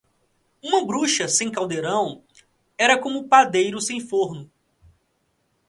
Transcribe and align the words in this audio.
Uma 0.63 0.83
bruxa 0.83 1.27
sem 1.27 1.51
caldeirão 1.51 2.23
era 2.75 2.97
como 2.99 3.27
padeiro 3.27 3.79
sem 3.79 3.99
forno. 3.99 4.49